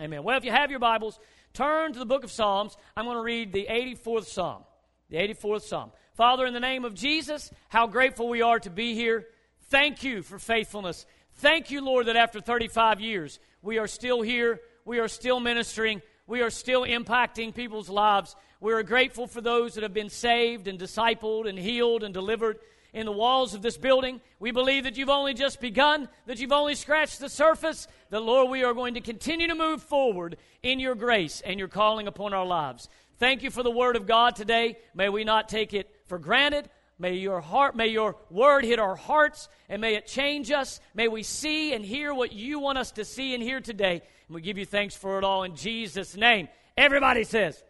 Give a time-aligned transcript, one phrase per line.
[0.00, 0.22] Amen.
[0.22, 1.18] Well, if you have your Bibles,
[1.54, 2.76] turn to the book of Psalms.
[2.96, 4.62] I'm going to read the 84th Psalm.
[5.08, 5.90] The 84th Psalm.
[6.12, 9.26] Father, in the name of Jesus, how grateful we are to be here.
[9.70, 11.06] Thank you for faithfulness.
[11.36, 14.60] Thank you, Lord, that after 35 years, we are still here.
[14.84, 16.02] We are still ministering.
[16.26, 18.36] We are still impacting people's lives.
[18.60, 22.58] We are grateful for those that have been saved and discipled and healed and delivered
[22.96, 24.22] in the walls of this building.
[24.40, 27.86] We believe that you've only just begun, that you've only scratched the surface.
[28.08, 31.68] That, Lord, we are going to continue to move forward in your grace and your
[31.68, 32.88] calling upon our lives.
[33.18, 34.78] Thank you for the word of God today.
[34.94, 36.70] May we not take it for granted.
[36.98, 40.80] May your heart, may your word hit our hearts and may it change us.
[40.94, 44.00] May we see and hear what you want us to see and hear today.
[44.28, 46.48] And we give you thanks for it all in Jesus' name.
[46.78, 47.62] Everybody says,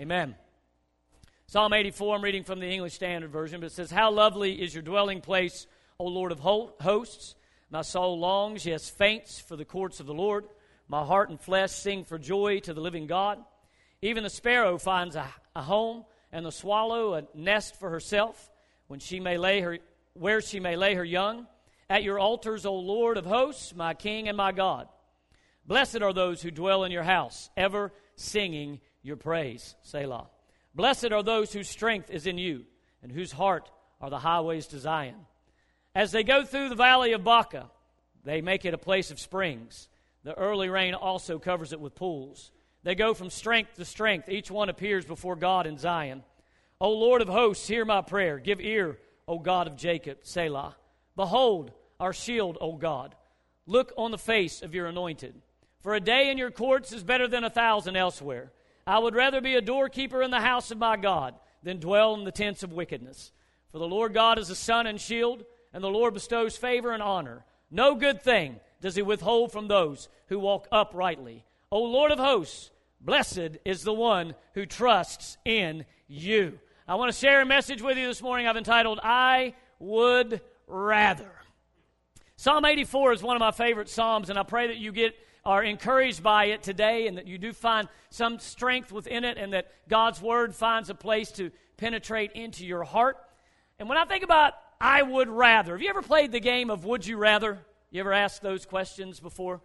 [0.00, 0.36] Amen.
[1.54, 4.74] Psalm 84, I'm reading from the English Standard Version, but it says, How lovely is
[4.74, 5.68] your dwelling place,
[6.00, 7.36] O Lord of hosts!
[7.70, 10.46] My soul longs, yes, faints for the courts of the Lord.
[10.88, 13.38] My heart and flesh sing for joy to the living God.
[14.02, 18.50] Even the sparrow finds a, a home, and the swallow a nest for herself,
[18.88, 19.78] when she may lay her,
[20.14, 21.46] where she may lay her young.
[21.88, 24.88] At your altars, O Lord of hosts, my King and my God.
[25.64, 29.76] Blessed are those who dwell in your house, ever singing your praise.
[29.82, 30.26] Selah.
[30.74, 32.64] Blessed are those whose strength is in you,
[33.02, 35.26] and whose heart are the highways to Zion.
[35.94, 37.70] As they go through the valley of Baca,
[38.24, 39.88] they make it a place of springs.
[40.24, 42.50] The early rain also covers it with pools.
[42.82, 44.28] They go from strength to strength.
[44.28, 46.22] Each one appears before God in Zion.
[46.80, 48.38] O Lord of hosts, hear my prayer.
[48.38, 50.76] Give ear, O God of Jacob, Selah.
[51.16, 53.14] Behold our shield, O God.
[53.66, 55.34] Look on the face of your anointed.
[55.80, 58.52] For a day in your courts is better than a thousand elsewhere.
[58.86, 62.24] I would rather be a doorkeeper in the house of my God than dwell in
[62.24, 63.32] the tents of wickedness.
[63.70, 67.02] For the Lord God is a sun and shield, and the Lord bestows favor and
[67.02, 67.44] honor.
[67.70, 71.44] No good thing does he withhold from those who walk uprightly.
[71.72, 76.58] O Lord of hosts, blessed is the one who trusts in you.
[76.86, 81.32] I want to share a message with you this morning I've entitled, I Would Rather.
[82.36, 85.14] Psalm 84 is one of my favorite Psalms, and I pray that you get
[85.46, 89.52] are encouraged by it today and that you do find some strength within it and
[89.52, 93.18] that God's Word finds a place to penetrate into your heart.
[93.78, 96.84] And when I think about I would rather, have you ever played the game of
[96.84, 97.58] Would You Rather?
[97.90, 99.60] You ever asked those questions before?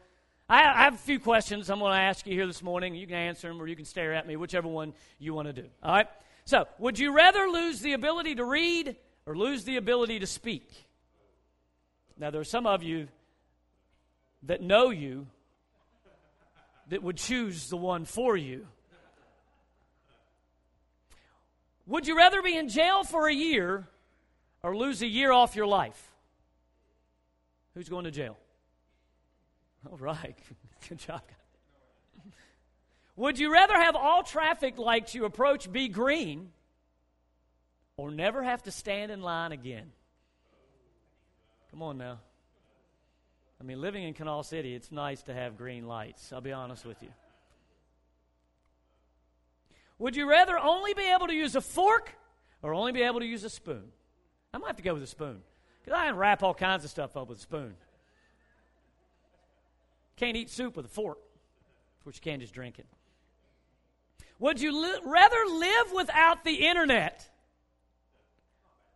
[0.49, 2.95] I have a few questions I'm going to ask you here this morning.
[2.95, 5.53] You can answer them or you can stare at me, whichever one you want to
[5.53, 5.67] do.
[5.83, 6.07] All right?
[6.45, 8.95] So, would you rather lose the ability to read
[9.25, 10.67] or lose the ability to speak?
[12.17, 13.07] Now, there are some of you
[14.43, 15.27] that know you
[16.89, 18.67] that would choose the one for you.
[21.87, 23.87] Would you rather be in jail for a year
[24.61, 26.11] or lose a year off your life?
[27.73, 28.37] Who's going to jail?
[29.89, 30.37] All right.
[30.89, 31.21] Good job.
[33.15, 36.51] Would you rather have all traffic lights you approach be green
[37.97, 39.91] or never have to stand in line again?
[41.71, 42.19] Come on now.
[43.59, 46.31] I mean, living in Canal City, it's nice to have green lights.
[46.31, 47.09] I'll be honest with you.
[49.97, 52.13] Would you rather only be able to use a fork
[52.61, 53.83] or only be able to use a spoon?
[54.53, 55.41] I might have to go with a spoon
[55.83, 57.75] because I can wrap all kinds of stuff up with a spoon.
[60.15, 61.19] Can't eat soup with a fork,
[62.03, 62.87] which you can't just drink it.
[64.39, 67.29] Would you li- rather live without the internet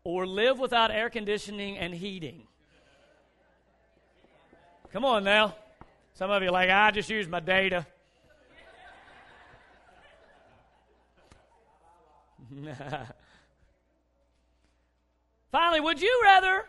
[0.06, 2.48] or live without air conditioning and heating?
[4.94, 5.56] Come on now.
[6.14, 7.88] Some of you like, I just use my data.
[15.52, 16.66] Finally, would you rather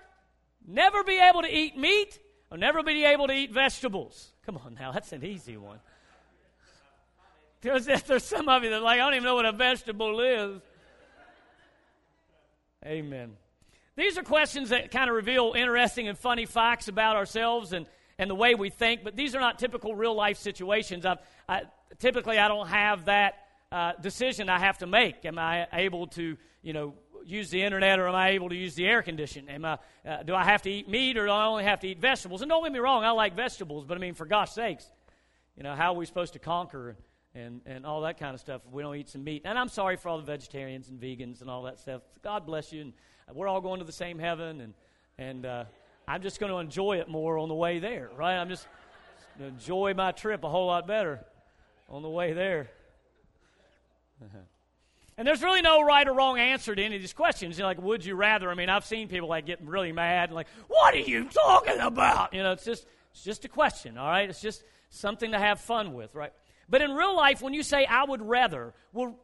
[0.67, 2.19] never be able to eat meat
[2.51, 4.33] or never be able to eat vegetables?
[4.47, 5.81] Come on now, that's an easy one.
[7.61, 10.62] There's, there's some of you that like, I don't even know what a vegetable is.
[12.87, 13.37] Amen.
[13.97, 17.85] These are questions that kind of reveal interesting and funny facts about ourselves and
[18.19, 21.05] and the way we think, but these are not typical real life situations.
[21.05, 21.17] I,
[21.49, 21.63] I,
[21.99, 23.35] typically, I don't have that
[23.73, 25.25] uh, decision I have to make.
[25.25, 26.94] Am I able to, you know,
[27.27, 29.49] use the internet or am I able to use the air conditioning?
[29.49, 31.88] Am I, uh, do I have to eat meat or do I only have to
[31.88, 32.43] eat vegetables?
[32.43, 34.91] And don't get me wrong, I like vegetables, but I mean, for gosh sakes,
[35.56, 36.97] you know, how are we supposed to conquer
[37.35, 39.43] and, and all that kind of stuff if we don't eat some meat?
[39.44, 42.03] And I'm sorry for all the vegetarians and vegans and all that stuff.
[42.23, 42.83] God bless you.
[42.83, 42.93] And
[43.33, 44.61] we're all going to the same heaven.
[44.61, 44.75] And,
[45.19, 45.65] and uh,
[46.06, 48.37] I'm just going to enjoy it more on the way there, right?
[48.37, 48.67] I'm just
[49.39, 51.25] going to enjoy my trip a whole lot better
[51.89, 52.71] on the way there.
[55.17, 57.56] and there's really no right or wrong answer to any of these questions.
[57.56, 58.51] You know, like, would you rather?
[58.51, 61.81] I mean, I've seen people like getting really mad and like, what are you talking
[61.81, 62.35] about?
[62.35, 64.29] You know, it's just it's just a question, all right?
[64.29, 66.33] It's just something to have fun with, right?
[66.69, 68.75] But in real life, when you say, I would rather,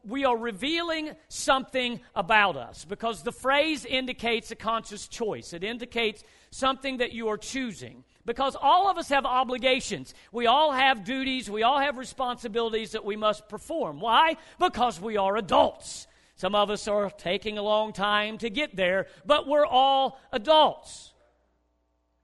[0.05, 5.53] we are revealing something about us because the phrase indicates a conscious choice.
[5.53, 8.03] It indicates something that you are choosing.
[8.23, 10.13] Because all of us have obligations.
[10.31, 11.49] We all have duties.
[11.49, 13.99] We all have responsibilities that we must perform.
[13.99, 14.37] Why?
[14.59, 16.05] Because we are adults.
[16.35, 21.13] Some of us are taking a long time to get there, but we're all adults.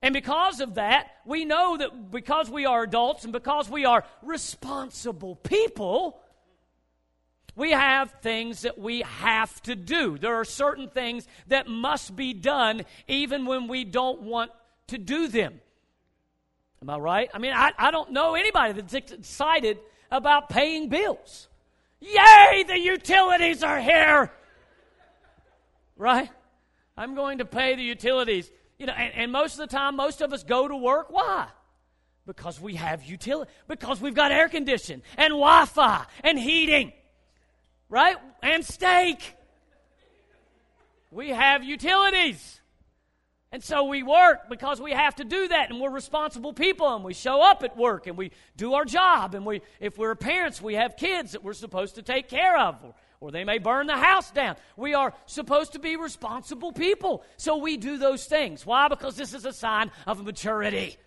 [0.02, 4.04] And because of that, we know that because we are adults and because we are
[4.22, 6.20] responsible people,
[7.56, 10.20] we have things that we have to do.
[10.20, 14.52] There are certain things that must be done even when we don't want
[14.88, 15.60] to do them.
[16.82, 17.30] Am I right?
[17.34, 19.80] I mean, I, I don't know anybody that's excited
[20.12, 21.48] about paying bills.
[22.00, 24.32] Yay, the utilities are here!
[25.98, 26.30] Right?
[26.96, 28.52] I'm going to pay the utilities.
[28.78, 31.08] You know, and, and most of the time, most of us go to work.
[31.10, 31.48] Why?
[32.26, 36.92] Because we have utility, because we've got air conditioning and Wi Fi and heating,
[37.90, 38.18] right?
[38.44, 39.36] And steak.
[41.10, 42.60] We have utilities.
[43.50, 47.04] And so we work because we have to do that, and we're responsible people, and
[47.04, 50.62] we show up at work, and we do our job, and we, if we're parents,
[50.62, 52.76] we have kids that we're supposed to take care of,
[53.20, 54.56] or, they may burn the house down.
[54.76, 58.66] We are supposed to be responsible people, so we do those things.
[58.66, 58.88] Why?
[58.88, 60.98] Because this is a sign of maturity.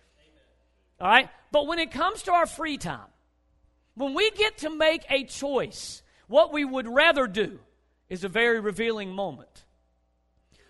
[0.99, 1.29] All right?
[1.51, 3.07] But when it comes to our free time,
[3.95, 7.59] when we get to make a choice, what we would rather do
[8.09, 9.65] is a very revealing moment.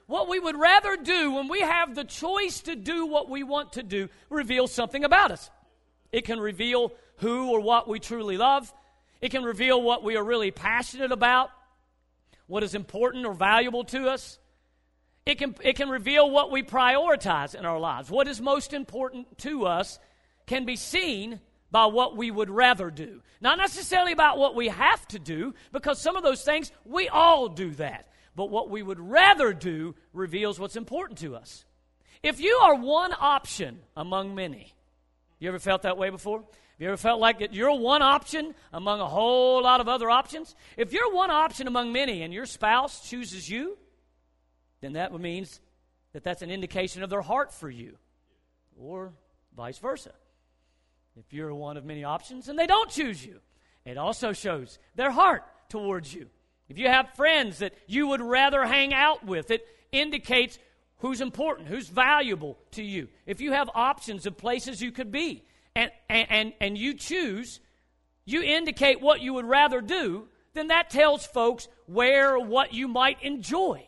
[0.07, 3.73] What we would rather do when we have the choice to do what we want
[3.73, 5.49] to do reveals something about us.
[6.11, 8.73] It can reveal who or what we truly love.
[9.21, 11.51] It can reveal what we are really passionate about,
[12.47, 14.39] what is important or valuable to us.
[15.25, 18.09] It can, it can reveal what we prioritize in our lives.
[18.09, 19.99] What is most important to us
[20.47, 21.39] can be seen
[21.69, 23.21] by what we would rather do.
[23.39, 27.47] Not necessarily about what we have to do, because some of those things, we all
[27.47, 31.65] do that but what we would rather do reveals what's important to us.
[32.23, 34.73] If you are one option among many,
[35.39, 36.43] you ever felt that way before?
[36.81, 40.55] Have you ever felt like you're one option among a whole lot of other options?
[40.77, 43.77] If you're one option among many and your spouse chooses you,
[44.79, 45.59] then that means
[46.13, 47.97] that that's an indication of their heart for you,
[48.75, 49.13] or
[49.55, 50.11] vice versa.
[51.15, 53.41] If you're one of many options and they don't choose you,
[53.85, 56.29] it also shows their heart towards you.
[56.67, 60.57] If you have friends that you would rather hang out with, it indicates
[60.97, 63.07] who's important, who's valuable to you.
[63.27, 65.43] If you have options of places you could be
[65.75, 67.59] and, and, and you choose,
[68.25, 73.21] you indicate what you would rather do, then that tells folks where what you might
[73.23, 73.85] enjoy.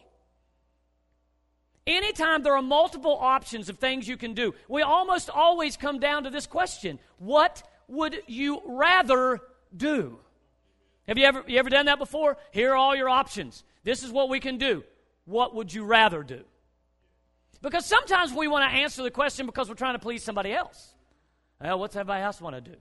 [1.85, 6.23] Anytime there are multiple options of things you can do, we almost always come down
[6.23, 9.41] to this question What would you rather
[9.75, 10.19] do?
[11.07, 12.37] Have you ever, you ever done that before?
[12.51, 13.65] Here are all your options.
[13.83, 14.85] This is what we can do.
[15.25, 16.43] What would you rather do?
[17.61, 20.92] Because sometimes we want to answer the question because we're trying to please somebody else.
[21.61, 22.77] Well, what's everybody else want to do?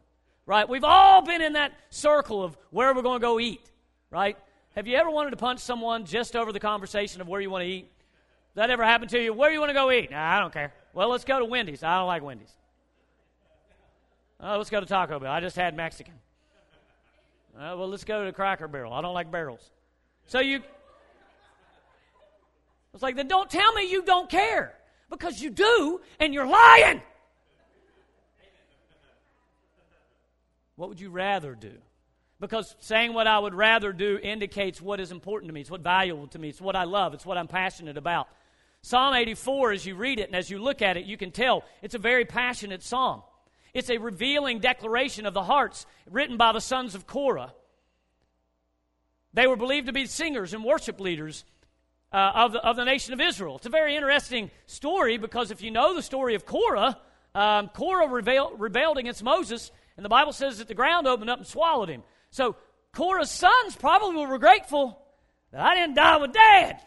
[0.46, 0.68] Right?
[0.68, 3.70] We've all been in that circle of where we're going to go eat,
[4.10, 4.36] right?
[4.74, 7.62] Have you ever wanted to punch someone just over the conversation of where you want
[7.62, 7.90] to eat?
[8.54, 9.32] That ever happened to you?
[9.32, 10.10] Where you want to go eat?
[10.10, 10.72] Nah, I don't care.
[10.92, 11.82] Well, let's go to Wendy's.
[11.82, 12.52] I don't like Wendy's.
[14.40, 15.30] Oh, let's go to Taco Bell.
[15.30, 16.14] I just had Mexican.
[17.56, 18.92] Uh, well, let's go to Cracker Barrel.
[18.92, 19.70] I don't like barrels.
[20.26, 20.60] So you.
[22.92, 24.74] It's like, then don't tell me you don't care.
[25.08, 27.02] Because you do, and you're lying.
[30.82, 31.74] What would you rather do?
[32.40, 35.60] Because saying what I would rather do indicates what is important to me.
[35.60, 36.48] It's what valuable to me.
[36.48, 37.14] It's what I love.
[37.14, 38.26] It's what I'm passionate about.
[38.82, 41.62] Psalm 84, as you read it and as you look at it, you can tell
[41.82, 43.22] it's a very passionate psalm.
[43.72, 47.54] It's a revealing declaration of the hearts written by the sons of Korah.
[49.34, 51.44] They were believed to be singers and worship leaders
[52.12, 53.54] uh, of, the, of the nation of Israel.
[53.54, 56.98] It's a very interesting story because if you know the story of Korah,
[57.36, 61.38] um, Korah rebelled, rebelled against Moses, and the Bible says that the ground opened up
[61.38, 62.02] and swallowed him.
[62.30, 62.56] So
[62.92, 64.98] Korah's sons probably were grateful
[65.50, 66.80] that I didn't die with dad.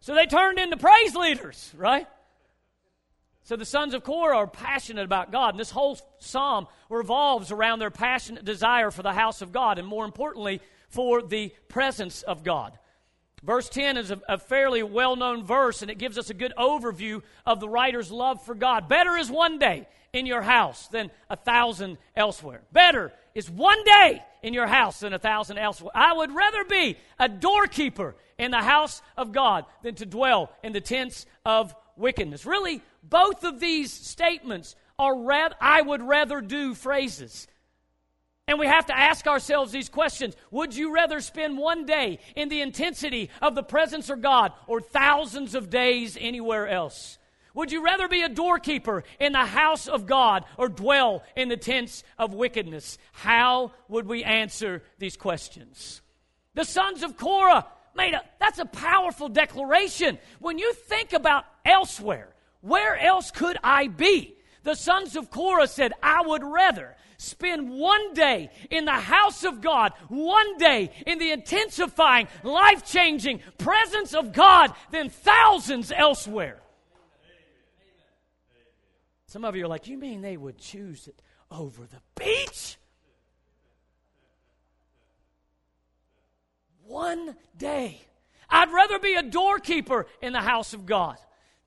[0.00, 2.08] So they turned into praise leaders, right?
[3.44, 5.50] So the sons of Korah are passionate about God.
[5.50, 9.86] And this whole psalm revolves around their passionate desire for the house of God and,
[9.86, 12.78] more importantly, for the presence of God.
[13.42, 16.52] Verse 10 is a, a fairly well known verse, and it gives us a good
[16.56, 18.88] overview of the writer's love for God.
[18.88, 22.62] Better is one day in your house than a thousand elsewhere.
[22.72, 25.92] Better is one day in your house than a thousand elsewhere.
[25.94, 30.72] I would rather be a doorkeeper in the house of God than to dwell in
[30.72, 32.46] the tents of wickedness.
[32.46, 37.48] Really, both of these statements are rather, I would rather do phrases.
[38.48, 40.34] And we have to ask ourselves these questions.
[40.50, 44.80] Would you rather spend one day in the intensity of the presence of God or
[44.80, 47.18] thousands of days anywhere else?
[47.54, 51.56] Would you rather be a doorkeeper in the house of God or dwell in the
[51.56, 52.98] tents of wickedness?
[53.12, 56.00] How would we answer these questions?
[56.54, 60.18] The sons of Korah made a, that's a powerful declaration.
[60.40, 64.34] When you think about elsewhere, where else could I be?
[64.62, 69.60] The sons of Korah said, I would rather spend one day in the house of
[69.60, 76.60] God, one day in the intensifying, life changing presence of God than thousands elsewhere.
[79.26, 82.76] Some of you are like, You mean they would choose it over the beach?
[86.84, 88.02] One day.
[88.50, 91.16] I'd rather be a doorkeeper in the house of God.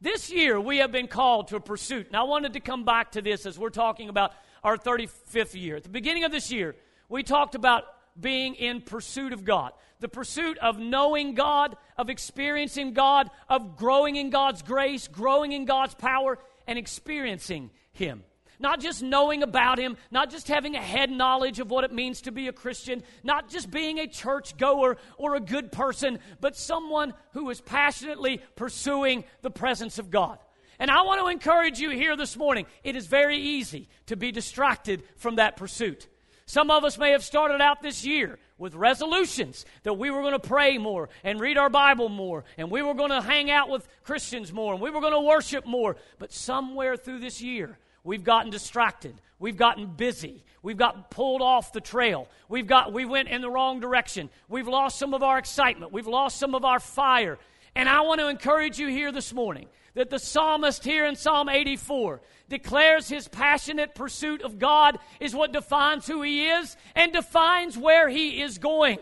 [0.06, 2.06] This year, we have been called to a pursuit.
[2.06, 4.34] And I wanted to come back to this as we're talking about
[4.64, 5.78] our 35th year.
[5.78, 6.76] At the beginning of this year,
[7.10, 7.86] we talked about
[8.20, 9.72] being in pursuit of God.
[10.02, 15.66] The pursuit of knowing God, of experiencing God, of growing in God's grace, growing in
[15.66, 18.24] God's power, and experiencing Him.
[18.60, 22.22] Not just knowing about Him, not just having a head knowledge of what it means
[22.22, 26.56] to be a Christian, not just being a church goer or a good person, but
[26.56, 30.40] someone who is passionately pursuing the presence of God.
[30.80, 32.66] And I want to encourage you here this morning.
[32.84, 36.08] It is very easy to be distracted from that pursuit.
[36.46, 40.40] Some of us may have started out this year with resolutions that we were going
[40.40, 43.70] to pray more and read our Bible more and we were going to hang out
[43.70, 45.96] with Christians more and we were going to worship more.
[46.20, 49.20] But somewhere through this year, we've gotten distracted.
[49.38, 50.46] We've gotten busy.
[50.64, 52.30] We've got pulled off the trail.
[52.48, 54.30] We've got we went in the wrong direction.
[54.48, 55.92] We've lost some of our excitement.
[55.92, 57.38] We've lost some of our fire.
[57.76, 61.50] And I want to encourage you here this morning that the psalmist here in Psalm
[61.50, 67.78] 84 declares his passionate pursuit of God is what defines who he is and defines
[67.78, 69.00] where he is going.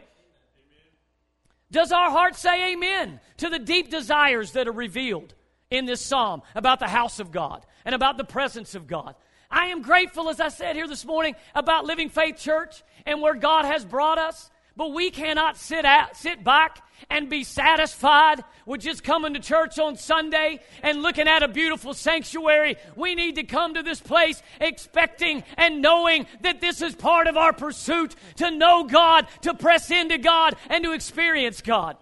[1.72, 5.33] Does our heart say amen to the deep desires that are revealed
[5.73, 9.15] in this psalm about the house of God and about the presence of God?
[9.49, 13.35] I am grateful, as I said here this morning, about Living Faith Church and where
[13.35, 14.49] God has brought us.
[14.75, 19.77] But we cannot sit out, sit back and be satisfied with just coming to church
[19.77, 22.77] on Sunday and looking at a beautiful sanctuary.
[22.95, 27.37] We need to come to this place expecting and knowing that this is part of
[27.37, 31.97] our pursuit to know God, to press into God, and to experience God.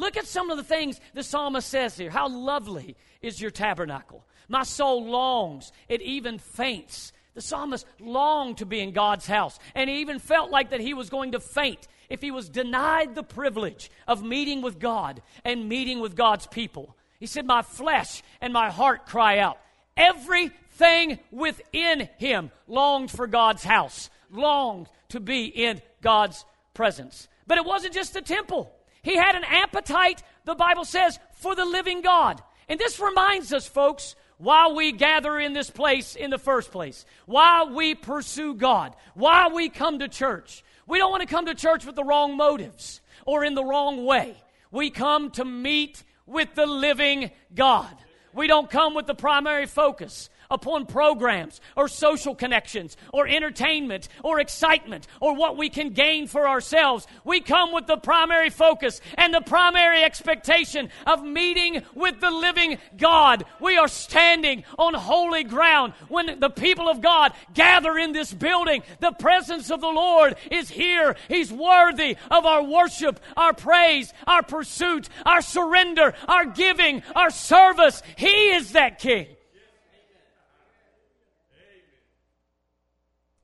[0.00, 2.08] Look at some of the things the psalmist says here.
[2.08, 4.24] How lovely is your tabernacle.
[4.48, 7.12] My soul longs, it even faints.
[7.34, 10.94] The psalmist longed to be in God's house, and he even felt like that he
[10.94, 15.68] was going to faint if he was denied the privilege of meeting with God and
[15.68, 16.96] meeting with God's people.
[17.18, 19.58] He said, My flesh and my heart cry out.
[19.98, 27.28] Everything within him longed for God's house, longed to be in God's presence.
[27.46, 28.72] But it wasn't just the temple.
[29.02, 32.42] He had an appetite, the Bible says, for the living God.
[32.68, 37.04] And this reminds us, folks, why we gather in this place in the first place,
[37.26, 40.64] why we pursue God, why we come to church.
[40.86, 44.04] We don't want to come to church with the wrong motives or in the wrong
[44.04, 44.34] way.
[44.70, 47.94] We come to meet with the living God.
[48.32, 54.40] We don't come with the primary focus upon programs or social connections or entertainment or
[54.40, 57.06] excitement or what we can gain for ourselves.
[57.24, 62.78] We come with the primary focus and the primary expectation of meeting with the living
[62.96, 63.44] God.
[63.60, 68.82] We are standing on holy ground when the people of God gather in this building.
[69.00, 71.16] The presence of the Lord is here.
[71.28, 78.02] He's worthy of our worship, our praise, our pursuit, our surrender, our giving, our service.
[78.16, 79.26] He is that King.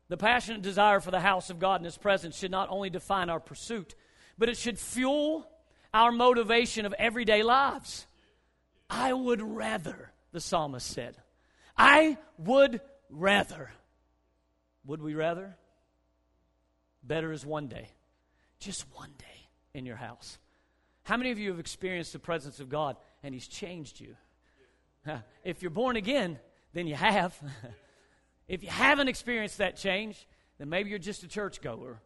[0.09, 3.29] The passionate desire for the house of God and His presence should not only define
[3.29, 3.95] our pursuit,
[4.39, 5.49] but it should fuel
[5.93, 8.07] our motivation of everyday lives.
[8.89, 11.17] I would rather, the psalmist said.
[11.77, 13.71] I would rather.
[14.85, 15.57] Would we rather?
[17.03, 17.89] Better is one day,
[18.61, 20.39] just one day in your house.
[21.03, 24.17] How many of you have experienced the presence of God and He's changed you?
[25.45, 26.41] If you're born again,
[26.73, 27.41] then you have.
[28.49, 30.27] If you haven't experienced that change,
[30.59, 32.01] then maybe you're just a churchgoer.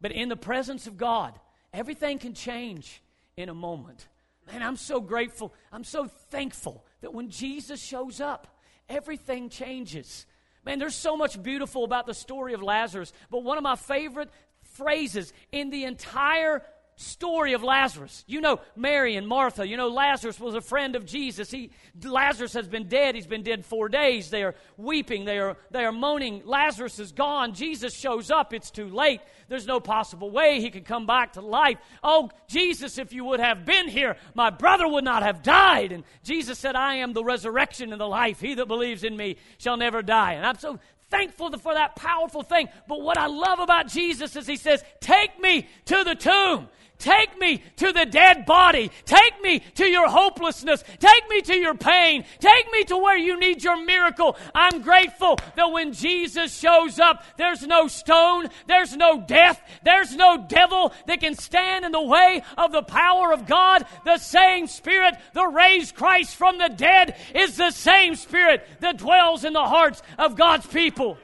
[0.00, 1.38] But in the presence of God,
[1.72, 3.02] everything can change
[3.36, 4.08] in a moment.
[4.46, 5.54] Man, I'm so grateful.
[5.70, 10.26] I'm so thankful that when Jesus shows up, everything changes.
[10.64, 14.30] Man, there's so much beautiful about the story of Lazarus, but one of my favorite
[14.62, 16.62] phrases in the entire
[17.00, 18.24] story of Lazarus.
[18.26, 19.66] You know Mary and Martha.
[19.66, 21.50] You know Lazarus was a friend of Jesus.
[21.50, 21.70] He,
[22.02, 23.14] Lazarus has been dead.
[23.14, 24.30] He's been dead four days.
[24.30, 25.24] They are weeping.
[25.24, 26.42] They are, they are moaning.
[26.44, 27.54] Lazarus is gone.
[27.54, 28.52] Jesus shows up.
[28.52, 29.20] It's too late.
[29.48, 31.78] There's no possible way he could come back to life.
[32.02, 35.92] Oh, Jesus, if you would have been here, my brother would not have died.
[35.92, 38.40] And Jesus said, I am the resurrection and the life.
[38.40, 40.34] He that believes in me shall never die.
[40.34, 40.78] And I'm so
[41.10, 42.68] thankful for that powerful thing.
[42.88, 46.68] But what I love about Jesus is he says, Take me to the tomb.
[47.00, 48.90] Take me to the dead body.
[49.06, 50.84] Take me to your hopelessness.
[50.98, 52.24] Take me to your pain.
[52.38, 54.36] Take me to where you need your miracle.
[54.54, 60.36] I'm grateful that when Jesus shows up, there's no stone, there's no death, there's no
[60.46, 63.84] devil that can stand in the way of the power of God.
[64.04, 69.44] The same Spirit that raised Christ from the dead is the same Spirit that dwells
[69.44, 71.16] in the hearts of God's people.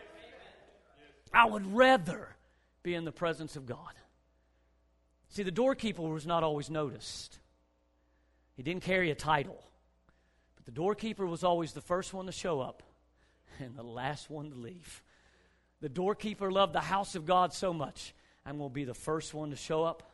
[1.35, 2.35] I would rather
[2.83, 3.96] be in the presence of God.
[5.37, 7.39] See, the doorkeeper was not always noticed.
[8.55, 9.63] He didn't carry a title.
[10.55, 12.83] But the doorkeeper was always the first one to show up
[13.59, 15.03] and the last one to leave.
[15.83, 18.15] The doorkeeper loved the house of God so much.
[18.47, 20.11] I'm going to be the first one to show up,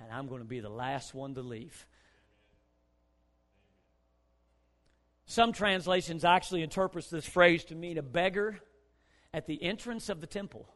[0.00, 1.86] and I'm going to be the last one to leave.
[5.26, 8.58] Some translations actually interpret this phrase to mean a beggar
[9.32, 10.68] at the entrance of the temple.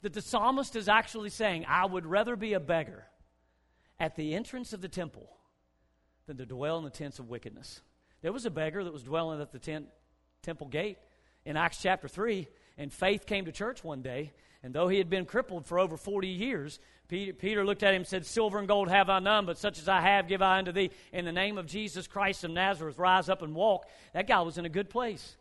[0.00, 3.04] That the psalmist is actually saying, I would rather be a beggar
[3.98, 5.28] at the entrance of the temple
[6.26, 7.80] than to dwell in the tents of wickedness.
[8.22, 9.86] There was a beggar that was dwelling at the tent,
[10.42, 10.98] temple gate
[11.44, 15.08] in Acts chapter 3, and Faith came to church one day, and though he had
[15.08, 18.66] been crippled for over 40 years, Peter, Peter, looked at him and said, Silver and
[18.66, 20.90] gold have I none, but such as I have give I unto thee.
[21.12, 23.88] In the name of Jesus Christ of Nazareth, rise up and walk.
[24.12, 25.36] That guy was in a good place.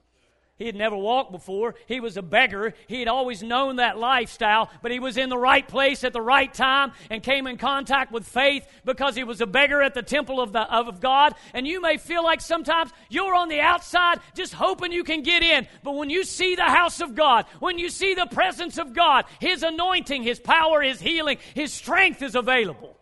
[0.58, 1.76] He had never walked before.
[1.86, 2.74] He was a beggar.
[2.88, 6.22] He had always known that lifestyle, but he was in the right place at the
[6.22, 10.02] right time and came in contact with faith because he was a beggar at the
[10.02, 11.36] temple of, the, of God.
[11.54, 15.44] And you may feel like sometimes you're on the outside just hoping you can get
[15.44, 15.68] in.
[15.84, 19.26] But when you see the house of God, when you see the presence of God,
[19.42, 22.96] His anointing, His power, His healing, His strength is available.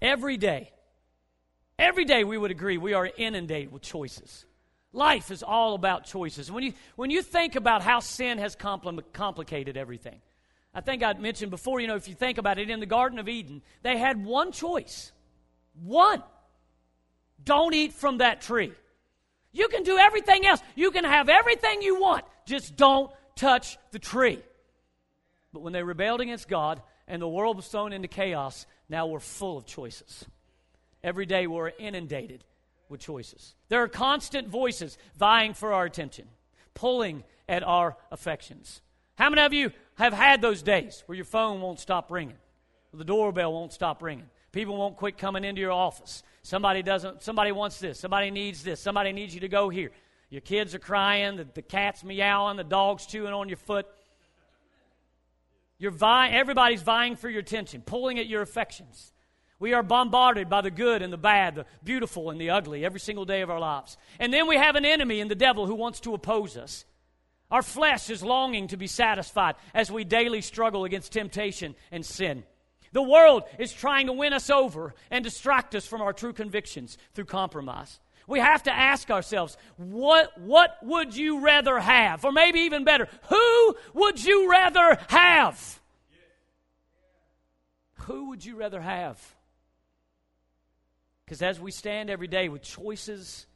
[0.00, 0.72] Every day,
[1.78, 4.46] every day we would agree we are inundated with choices.
[4.96, 6.50] Life is all about choices.
[6.50, 10.22] When you, when you think about how sin has compl- complicated everything,
[10.72, 13.18] I think I mentioned before, you know, if you think about it, in the Garden
[13.18, 15.12] of Eden, they had one choice.
[15.84, 16.22] One.
[17.44, 18.72] Don't eat from that tree.
[19.52, 20.62] You can do everything else.
[20.74, 22.24] You can have everything you want.
[22.46, 24.42] Just don't touch the tree.
[25.52, 29.20] But when they rebelled against God and the world was thrown into chaos, now we're
[29.20, 30.24] full of choices.
[31.04, 32.44] Every day we're inundated
[32.88, 33.54] with choices.
[33.68, 36.26] There are constant voices vying for our attention,
[36.74, 38.82] pulling at our affections.
[39.16, 42.36] How many of you have had those days where your phone won't stop ringing,
[42.92, 47.52] the doorbell won't stop ringing, people won't quit coming into your office, somebody doesn't, somebody
[47.52, 49.90] wants this, somebody needs this, somebody needs you to go here.
[50.28, 53.86] Your kids are crying, the, the cat's meowing, the dog's chewing on your foot.
[55.78, 59.12] You're vying, everybody's vying for your attention, pulling at your affections.
[59.58, 63.00] We are bombarded by the good and the bad, the beautiful and the ugly every
[63.00, 63.96] single day of our lives.
[64.18, 66.84] And then we have an enemy in the devil who wants to oppose us.
[67.50, 72.44] Our flesh is longing to be satisfied as we daily struggle against temptation and sin.
[72.92, 76.98] The world is trying to win us over and distract us from our true convictions
[77.14, 78.00] through compromise.
[78.26, 82.24] We have to ask ourselves, what, what would you rather have?
[82.24, 85.80] Or maybe even better, who would you rather have?
[88.00, 89.35] Who would you rather have?
[91.26, 93.46] Because as we stand every day with choices,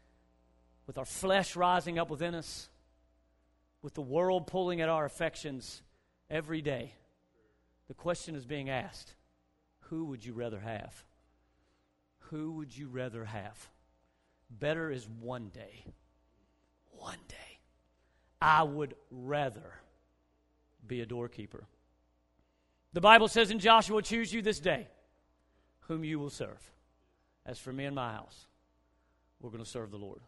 [0.88, 2.68] with our flesh rising up within us,
[3.80, 5.80] with the world pulling at our affections
[6.28, 6.92] every day,
[7.86, 9.14] the question is being asked
[9.82, 11.04] who would you rather have?
[12.30, 13.68] Who would you rather have?
[14.48, 15.84] Better is one day.
[16.90, 17.36] One day.
[18.40, 19.74] I would rather
[20.86, 21.64] be a doorkeeper.
[22.92, 24.88] The Bible says in Joshua, choose you this day
[25.80, 26.70] whom you will serve.
[27.50, 28.46] As for me and my house,
[29.40, 30.20] we're going to serve the Lord.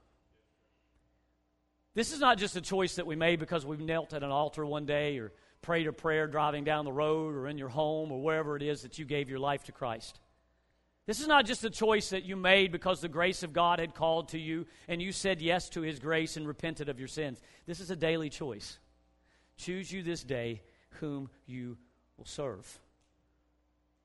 [1.94, 4.66] This is not just a choice that we made because we've knelt at an altar
[4.66, 5.30] one day or
[5.60, 8.82] prayed a prayer driving down the road or in your home or wherever it is
[8.82, 10.18] that you gave your life to Christ.
[11.06, 13.94] This is not just a choice that you made because the grace of God had
[13.94, 17.40] called to you and you said yes to His grace and repented of your sins.
[17.66, 18.80] This is a daily choice.
[19.56, 20.62] Choose you this day
[20.98, 21.78] whom you
[22.16, 22.80] will serve.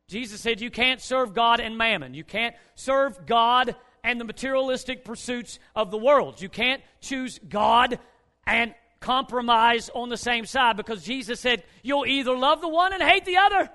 [0.07, 2.13] Jesus said you can't serve God and mammon.
[2.13, 6.41] You can't serve God and the materialistic pursuits of the world.
[6.41, 7.99] You can't choose God
[8.45, 13.03] and compromise on the same side because Jesus said you'll either love the one and
[13.03, 13.69] hate the other.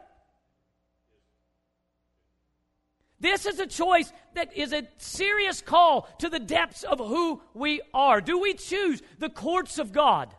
[3.20, 7.80] This is a choice that is a serious call to the depths of who we
[7.94, 8.20] are.
[8.20, 10.34] Do we choose the courts of God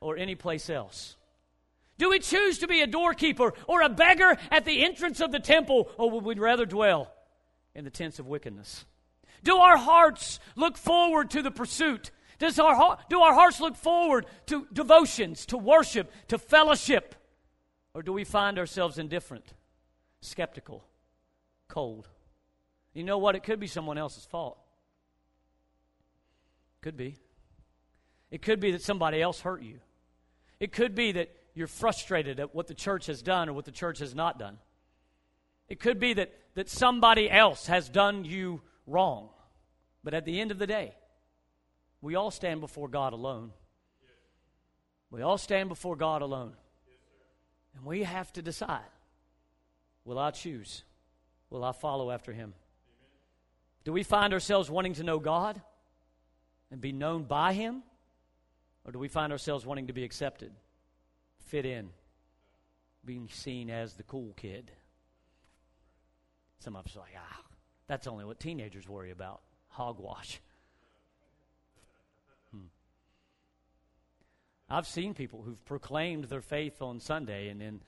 [0.00, 1.16] or any place else?
[1.98, 5.38] Do we choose to be a doorkeeper or a beggar at the entrance of the
[5.38, 7.12] temple, or would we rather dwell
[7.74, 8.84] in the tents of wickedness?
[9.44, 12.10] Do our hearts look forward to the pursuit?
[12.38, 17.14] Does our, do our hearts look forward to devotions, to worship, to fellowship?
[17.94, 19.52] Or do we find ourselves indifferent,
[20.20, 20.84] skeptical,
[21.68, 22.08] cold?
[22.94, 23.36] You know what?
[23.36, 24.58] It could be someone else's fault.
[26.80, 27.16] Could be.
[28.30, 29.78] It could be that somebody else hurt you.
[30.58, 33.70] It could be that you're frustrated at what the church has done or what the
[33.70, 34.58] church has not done.
[35.68, 39.28] It could be that, that somebody else has done you wrong.
[40.04, 40.94] But at the end of the day,
[42.00, 43.52] we all stand before God alone.
[45.10, 46.54] We all stand before God alone.
[47.76, 48.80] And we have to decide
[50.04, 50.82] will I choose?
[51.48, 52.54] Will I follow after Him?
[53.84, 55.60] Do we find ourselves wanting to know God
[56.70, 57.82] and be known by Him?
[58.84, 60.52] Or do we find ourselves wanting to be accepted,
[61.52, 61.90] fit in,
[63.04, 64.70] being seen as the cool kid?
[66.60, 67.40] Some of us are like, ah,
[67.86, 70.40] that's only what teenagers worry about hogwash.
[72.52, 72.68] Hmm.
[74.70, 77.82] I've seen people who've proclaimed their faith on Sunday and then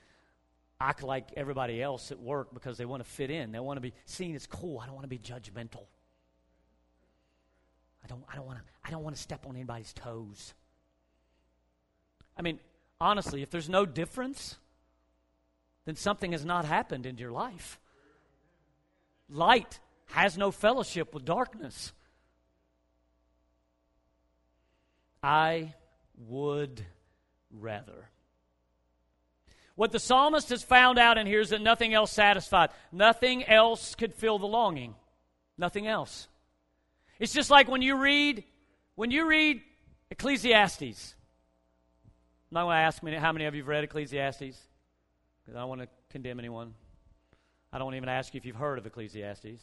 [0.78, 3.50] act like everybody else at work because they want to fit in.
[3.50, 4.78] They want to be seen as cool.
[4.78, 5.86] I don't want to be judgmental.
[8.04, 10.52] I don't, I don't want to I don't want to step on anybody's toes.
[12.36, 12.58] I mean,
[13.00, 14.56] honestly, if there's no difference,
[15.84, 17.78] then something has not happened in your life.
[19.28, 21.92] Light has no fellowship with darkness.
[25.22, 25.74] I
[26.28, 26.84] would
[27.50, 28.10] rather.
[29.76, 32.70] What the psalmist has found out in here is that nothing else satisfied.
[32.92, 34.94] Nothing else could fill the longing.
[35.58, 36.28] Nothing else.
[37.18, 38.44] It's just like when you read
[38.94, 39.62] when you read
[40.10, 41.14] Ecclesiastes.
[42.54, 45.58] I'm not going to ask me how many of you have read Ecclesiastes because I
[45.58, 46.72] don't want to condemn anyone.
[47.72, 49.60] I don't even ask you if you've heard of Ecclesiastes.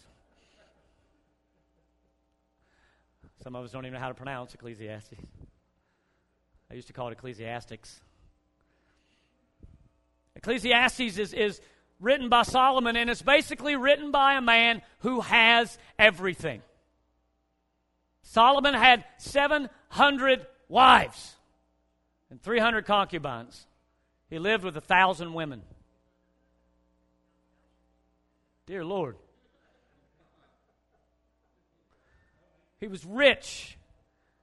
[3.41, 5.15] Some of us don't even know how to pronounce Ecclesiastes.
[6.69, 8.01] I used to call it Ecclesiastics.
[10.35, 11.61] Ecclesiastes is, is
[12.01, 16.61] written by Solomon, and it's basically written by a man who has everything.
[18.21, 21.37] Solomon had 700 wives
[22.31, 23.67] and 300 concubines.
[24.29, 25.61] He lived with a thousand women.
[28.65, 29.17] Dear Lord.
[32.79, 33.77] He was rich.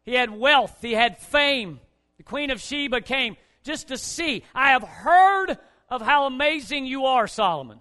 [0.04, 0.76] He had wealth.
[0.82, 1.80] He had fame.
[2.18, 4.44] The Queen of Sheba came just to see.
[4.54, 7.80] I have heard of how amazing you are, Solomon.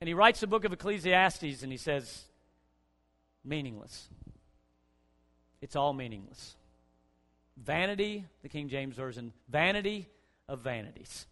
[0.00, 2.24] And he writes the book of Ecclesiastes and he says,
[3.44, 4.08] meaningless.
[5.60, 6.56] It's all meaningless.
[7.56, 10.08] Vanity, the King James Version, vanity
[10.48, 11.26] of vanities.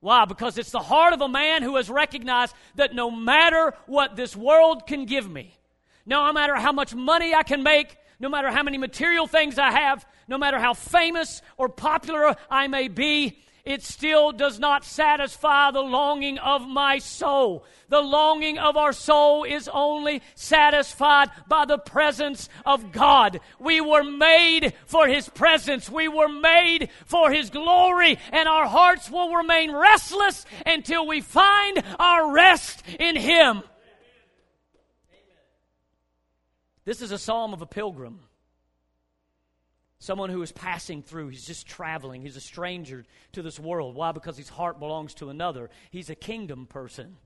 [0.00, 0.24] Why?
[0.24, 4.34] Because it's the heart of a man who has recognized that no matter what this
[4.34, 5.54] world can give me,
[6.06, 9.70] no matter how much money I can make, no matter how many material things I
[9.70, 15.70] have, no matter how famous or popular I may be, it still does not satisfy
[15.70, 17.64] the longing of my soul.
[17.88, 23.40] The longing of our soul is only satisfied by the presence of God.
[23.58, 25.90] We were made for His presence.
[25.90, 31.82] We were made for His glory, and our hearts will remain restless until we find
[31.98, 33.62] our rest in Him.
[36.84, 38.20] This is a psalm of a pilgrim.
[40.00, 41.28] Someone who is passing through.
[41.28, 42.22] He's just traveling.
[42.22, 43.94] He's a stranger to this world.
[43.94, 44.12] Why?
[44.12, 45.68] Because his heart belongs to another.
[45.90, 47.18] He's a kingdom person.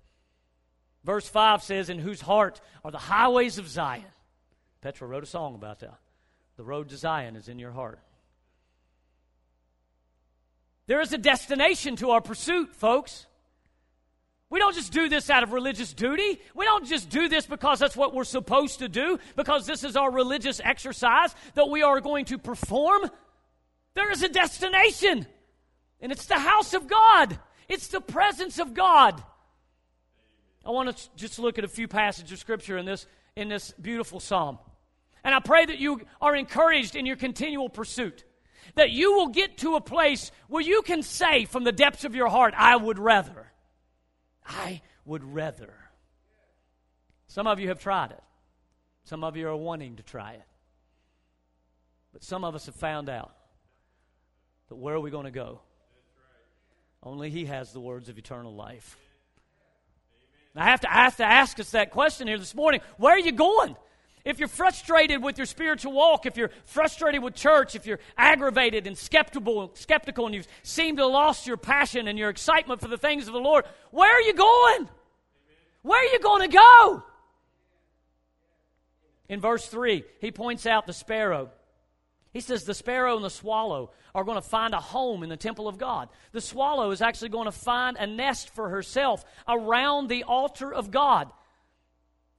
[1.05, 4.05] Verse 5 says, In whose heart are the highways of Zion.
[4.81, 5.99] Petra wrote a song about that.
[6.57, 8.01] The road to Zion is in your heart.
[10.87, 13.27] There is a destination to our pursuit, folks.
[14.55, 16.41] We don't just do this out of religious duty.
[16.55, 19.97] We don't just do this because that's what we're supposed to do, because this is
[19.97, 23.11] our religious exercise that we are going to perform.
[23.95, 25.27] There is a destination,
[26.01, 27.37] and it's the house of God,
[27.69, 29.21] it's the presence of God.
[30.65, 33.73] I want to just look at a few passages of scripture in this, in this
[33.73, 34.61] beautiful psalm.
[35.25, 38.23] And I pray that you are encouraged in your continual pursuit.
[38.77, 42.15] That you will get to a place where you can say from the depths of
[42.15, 43.51] your heart, I would rather.
[44.45, 45.75] I would rather.
[47.27, 48.23] Some of you have tried it.
[49.05, 50.45] Some of you are wanting to try it.
[52.13, 53.35] But some of us have found out
[54.69, 55.61] that where are we going to go?
[57.03, 58.97] Only He has the words of eternal life.
[60.57, 62.81] I have to, I have to ask us that question here this morning.
[62.97, 63.77] Where are you going?
[64.25, 68.87] If you're frustrated with your spiritual walk, if you're frustrated with church, if you're aggravated
[68.87, 72.89] and skeptical, skeptical and you seem to have lost your passion and your excitement for
[72.89, 74.89] the things of the Lord, where are you going?
[75.83, 77.03] Where are you going to go?
[79.29, 81.51] In verse 3, he points out the sparrow.
[82.33, 85.37] He says the sparrow and the swallow are going to find a home in the
[85.37, 86.09] temple of God.
[86.33, 90.91] The swallow is actually going to find a nest for herself around the altar of
[90.91, 91.31] God.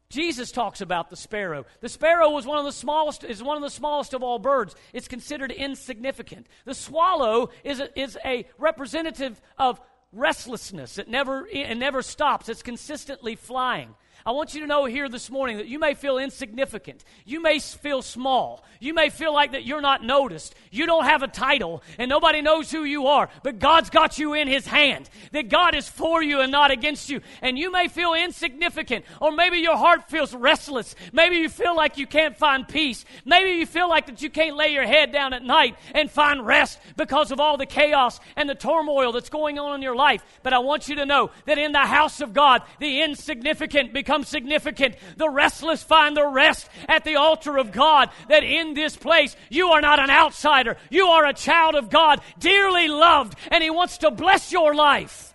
[0.10, 1.66] Jesus talks about the sparrow.
[1.82, 4.76] The sparrow was one of the smallest, is one of the smallest of all birds.
[4.94, 6.48] It's considered insignificant.
[6.66, 10.98] The swallow is a, is a representative of restlessness.
[10.98, 12.50] It never, it never stops.
[12.50, 13.96] It's consistently flying.
[14.28, 17.04] I want you to know here this morning that you may feel insignificant.
[17.26, 18.64] You may feel small.
[18.80, 20.56] You may feel like that you're not noticed.
[20.72, 24.34] You don't have a title and nobody knows who you are, but God's got you
[24.34, 25.10] in His hand.
[25.32, 27.22] That God is for you and not against you.
[27.44, 30.96] And you may feel insignificant or maybe your heart feels restless.
[31.14, 33.06] Maybe you feel like you can't find peace.
[33.26, 36.46] Maybe you feel like that you can't lay your head down at night and find
[36.46, 40.24] rest because of all the chaos and the turmoil that's going on in your life.
[40.42, 44.05] But I want you to know that in the house of God, the insignificant become
[44.06, 44.96] become significant.
[45.18, 48.10] The restless find the rest at the altar of God.
[48.30, 50.78] That in this place, you are not an outsider.
[50.92, 55.34] You are a child of God, dearly loved, and He wants to bless your life.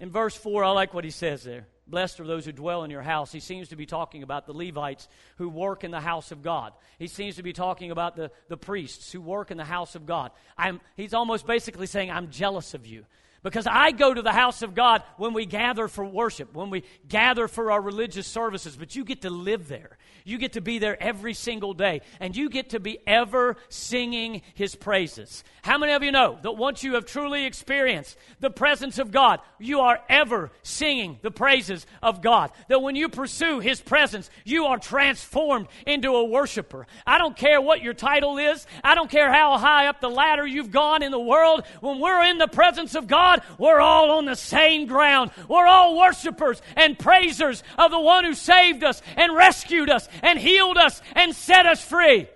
[0.00, 1.66] In verse 4, I like what he says there.
[1.86, 3.32] Blessed are those who dwell in your house.
[3.32, 6.72] He seems to be talking about the Levites who work in the house of God.
[6.98, 10.06] He seems to be talking about the, the priests who work in the house of
[10.06, 10.30] God.
[10.56, 13.04] I'm, he's almost basically saying, I'm jealous of you.
[13.42, 16.84] Because I go to the house of God when we gather for worship, when we
[17.08, 19.96] gather for our religious services, but you get to live there.
[20.24, 24.42] You get to be there every single day, and you get to be ever singing
[24.54, 25.42] His praises.
[25.62, 29.40] How many of you know that once you have truly experienced the presence of God,
[29.58, 32.52] you are ever singing the praises of God?
[32.68, 36.86] That when you pursue His presence, you are transformed into a worshiper.
[37.06, 40.46] I don't care what your title is, I don't care how high up the ladder
[40.46, 41.64] you've gone in the world.
[41.80, 45.30] When we're in the presence of God, we're all on the same ground.
[45.48, 50.38] We're all worshipers and praisers of the one who saved us and rescued us and
[50.38, 52.28] healed us and set us free.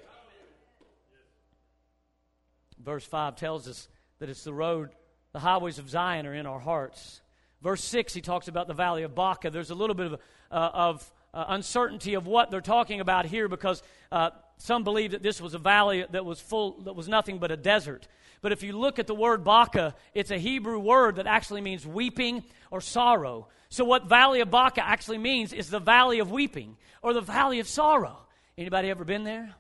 [2.84, 4.90] Verse 5 tells us that it's the road,
[5.32, 7.22] the highways of Zion are in our hearts.
[7.62, 9.50] Verse 6, he talks about the valley of Baca.
[9.50, 13.48] There's a little bit of, uh, of uh, uncertainty of what they're talking about here
[13.48, 17.38] because uh, some believe that this was a valley that was full, that was nothing
[17.38, 18.06] but a desert.
[18.44, 21.86] But if you look at the word Baca, it's a Hebrew word that actually means
[21.86, 23.48] weeping or sorrow.
[23.70, 27.58] So what Valley of Baca actually means is the valley of weeping or the valley
[27.60, 28.18] of sorrow.
[28.58, 29.54] Anybody ever been there?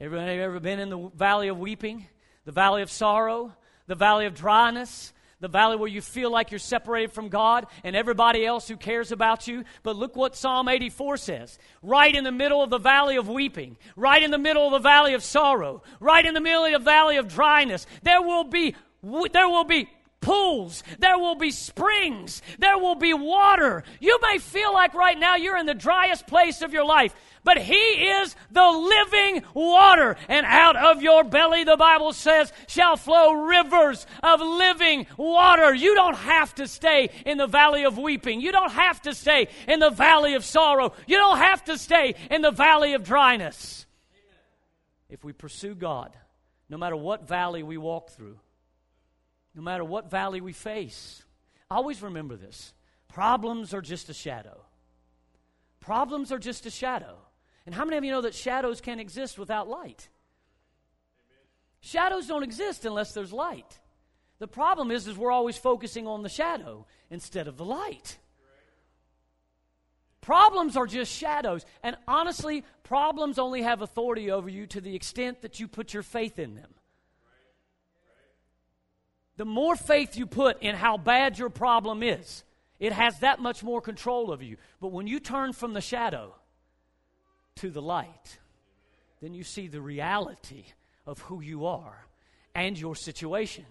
[0.00, 2.06] Everybody ever been in the valley of weeping?
[2.46, 3.52] The valley of sorrow?
[3.88, 5.12] The valley of dryness?
[5.42, 9.10] The valley where you feel like you're separated from God and everybody else who cares
[9.10, 9.64] about you.
[9.82, 11.58] But look what Psalm 84 says.
[11.82, 14.78] Right in the middle of the valley of weeping, right in the middle of the
[14.78, 18.76] valley of sorrow, right in the middle of the valley of dryness, there will be
[19.32, 19.90] there will be
[20.22, 23.84] pools, there will be springs, there will be water.
[24.00, 27.58] You may feel like right now you're in the driest place of your life, but
[27.58, 30.16] He is the living water.
[30.28, 35.74] And out of your belly, the Bible says, shall flow rivers of living water.
[35.74, 38.40] You don't have to stay in the valley of weeping.
[38.40, 40.92] You don't have to stay in the valley of sorrow.
[41.06, 43.86] You don't have to stay in the valley of dryness.
[45.08, 46.16] If we pursue God,
[46.70, 48.38] no matter what valley we walk through,
[49.54, 51.22] no matter what valley we face.
[51.70, 52.74] Always remember this
[53.08, 54.64] problems are just a shadow.
[55.80, 57.16] Problems are just a shadow.
[57.66, 60.08] And how many of you know that shadows can't exist without light?
[61.18, 61.44] Amen.
[61.80, 63.78] Shadows don't exist unless there's light.
[64.38, 68.18] The problem is, is we're always focusing on the shadow instead of the light.
[70.20, 71.66] Problems are just shadows.
[71.82, 76.02] And honestly, problems only have authority over you to the extent that you put your
[76.02, 76.74] faith in them
[79.36, 82.44] the more faith you put in how bad your problem is,
[82.78, 84.56] it has that much more control over you.
[84.80, 86.34] But when you turn from the shadow
[87.56, 88.38] to the light,
[89.20, 90.64] then you see the reality
[91.06, 92.06] of who you are
[92.54, 93.64] and your situation.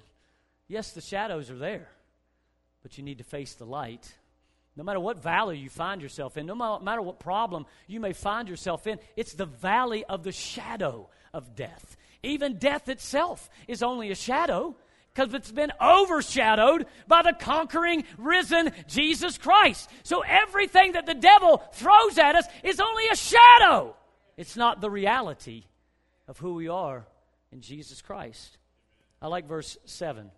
[0.67, 1.89] Yes, the shadows are there,
[2.82, 4.13] but you need to face the light.
[4.78, 8.47] No matter what valley you find yourself in, no matter what problem you may find
[8.47, 11.97] yourself in, it's the valley of the shadow of death.
[12.24, 14.76] Even death itself is only a shadow
[15.13, 19.89] because it's been overshadowed by the conquering, risen Jesus Christ.
[20.04, 23.95] So everything that the devil throws at us is only a shadow.
[24.38, 25.65] It's not the reality
[26.28, 27.06] of who we are
[27.52, 28.58] in Jesus Christ.
[29.21, 30.32] I like verse 7.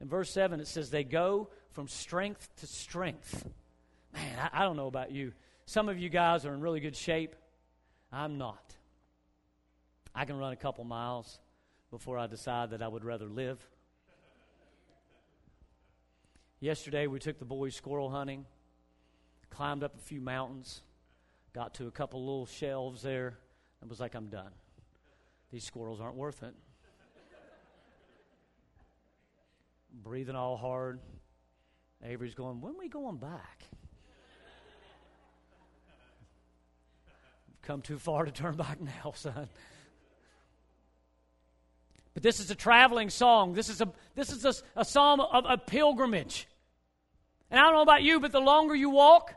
[0.00, 3.46] In verse 7, it says, They go from strength to strength.
[4.12, 5.32] Man, I, I don't know about you.
[5.66, 7.36] Some of you guys are in really good shape.
[8.10, 8.74] I'm not.
[10.14, 11.38] I can run a couple miles
[11.90, 13.58] before I decide that I would rather live.
[16.64, 18.46] Yesterday, we took the boys squirrel hunting,
[19.50, 20.80] climbed up a few mountains,
[21.52, 23.36] got to a couple little shelves there,
[23.82, 24.48] and was like, I'm done.
[25.52, 26.54] These squirrels aren't worth it.
[29.92, 31.00] Breathing all hard.
[32.02, 33.64] Avery's going, When we going back?
[37.60, 39.50] Come too far to turn back now, son.
[42.14, 43.52] But this is a traveling song.
[43.52, 46.48] This is a, this is a, a psalm of a pilgrimage.
[47.54, 49.32] And I don't know about you, but the longer you walk,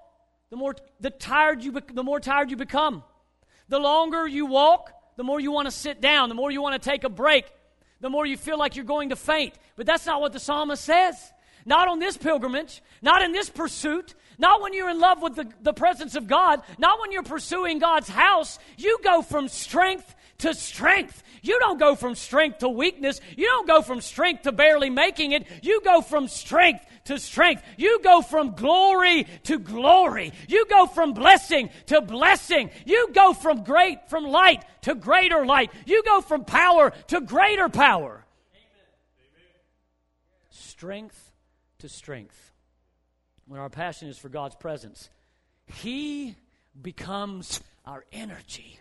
[0.49, 3.03] the more, the, tired you, the more tired you become.
[3.69, 6.81] The longer you walk, the more you want to sit down, the more you want
[6.81, 7.45] to take a break,
[8.01, 9.53] the more you feel like you're going to faint.
[9.75, 11.31] But that's not what the psalmist says.
[11.63, 15.47] Not on this pilgrimage, not in this pursuit, not when you're in love with the,
[15.61, 18.57] the presence of God, not when you're pursuing God's house.
[18.77, 21.23] You go from strength to strength.
[21.41, 23.21] You don't go from strength to weakness.
[23.35, 25.47] You don't go from strength to barely making it.
[25.61, 27.63] You go from strength to strength.
[27.77, 30.33] You go from glory to glory.
[30.47, 32.69] You go from blessing to blessing.
[32.85, 35.71] You go from great, from light to greater light.
[35.85, 38.23] You go from power to greater power.
[40.49, 41.31] Strength
[41.79, 42.51] to strength.
[43.47, 45.09] When our passion is for God's presence,
[45.65, 46.35] He
[46.79, 48.79] becomes our energy.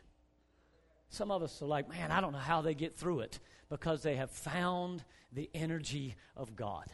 [1.17, 4.03] Some of us are like, man, I don't know how they get through it because
[4.03, 5.03] they have found
[5.33, 6.85] the energy of God.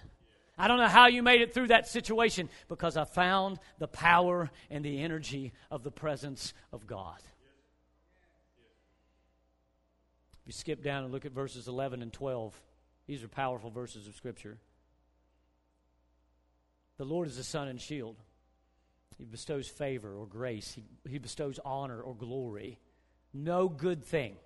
[0.57, 4.49] I don't know how you made it through that situation because I found the power
[4.71, 7.19] and the energy of the presence of God.
[10.43, 12.55] If you skip down and look at verses 11 and 12,
[13.09, 14.57] these are powerful verses of Scripture.
[16.97, 18.15] The Lord is the sun and shield.
[19.19, 22.79] He bestows favor or grace, He, he bestows honor or glory
[23.33, 24.37] no good thing.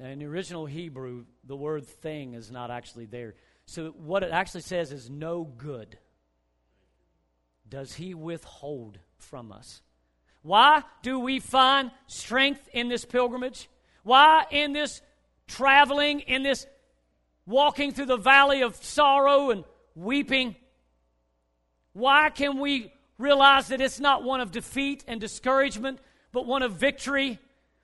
[0.00, 3.34] In the original Hebrew, the word thing is not actually there.
[3.66, 5.98] So what it actually says is no good
[7.68, 9.82] does he withhold from us.
[10.42, 13.68] Why do we find strength in this pilgrimage?
[14.02, 15.00] Why in this
[15.46, 16.66] traveling, in this
[17.46, 19.64] walking through the valley of sorrow and
[19.94, 20.56] weeping?
[21.94, 25.98] Why can we realize that it's not one of defeat and discouragement,
[26.34, 27.38] but one of victory,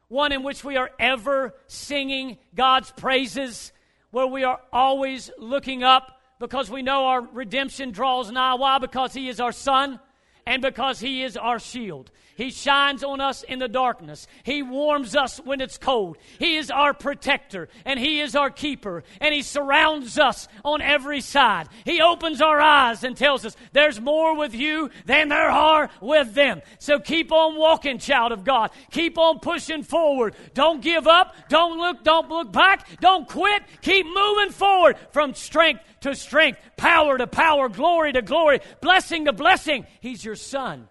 [0.08, 3.72] one in which we are ever singing God's praises,
[4.10, 8.54] where we are always looking up because we know our redemption draws nigh.
[8.54, 8.78] Why?
[8.78, 10.00] Because He is our Sun
[10.46, 12.10] and because He is our shield.
[12.40, 14.26] He shines on us in the darkness.
[14.44, 16.16] He warms us when it's cold.
[16.38, 21.20] He is our protector and He is our keeper and He surrounds us on every
[21.20, 21.68] side.
[21.84, 26.32] He opens our eyes and tells us there's more with you than there are with
[26.32, 26.62] them.
[26.78, 28.70] So keep on walking, child of God.
[28.90, 30.34] Keep on pushing forward.
[30.54, 31.34] Don't give up.
[31.50, 32.88] Don't look, don't look back.
[33.02, 33.62] Don't quit.
[33.82, 39.32] Keep moving forward from strength to strength, power to power, glory to glory, blessing to
[39.32, 39.86] blessing.
[40.00, 40.88] He's your sun.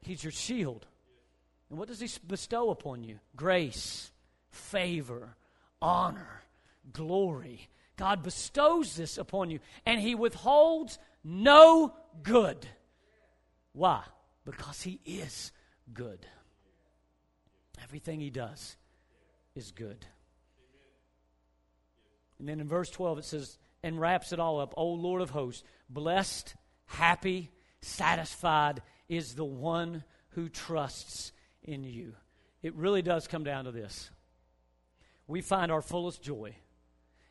[0.00, 0.86] He's your shield.
[1.68, 3.18] And what does He bestow upon you?
[3.34, 4.10] Grace,
[4.50, 5.36] favor,
[5.82, 6.42] honor,
[6.92, 7.68] glory.
[7.96, 12.66] God bestows this upon you, and He withholds no good.
[13.72, 14.02] Why?
[14.44, 15.50] Because He is
[15.92, 16.26] good.
[17.82, 18.76] Everything He does
[19.54, 20.06] is good.
[22.38, 25.30] And then in verse 12 it says, and wraps it all up, O Lord of
[25.30, 26.54] hosts, blessed,
[26.86, 32.14] happy, satisfied is the one who trusts in you.
[32.62, 34.10] It really does come down to this.
[35.28, 36.54] We find our fullest joy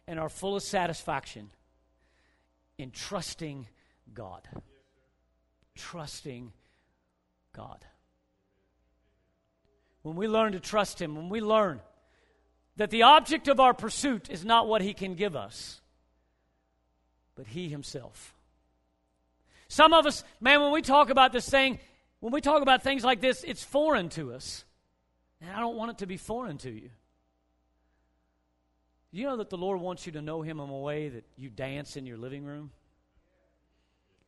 [0.08, 1.50] and our fullest satisfaction
[2.78, 3.68] in trusting
[4.14, 4.48] God.
[5.76, 6.54] Trusting
[7.54, 7.86] God.
[10.04, 11.82] When we learn to trust Him, when we learn
[12.78, 15.82] that the object of our pursuit is not what He can give us,
[17.36, 18.34] but He Himself.
[19.68, 21.80] Some of us, man, when we talk about this thing,
[22.20, 24.64] when we talk about things like this, it's foreign to us.
[25.42, 26.90] And I don't want it to be foreign to you.
[29.12, 31.50] You know that the Lord wants you to know Him in a way that you
[31.50, 32.72] dance in your living room?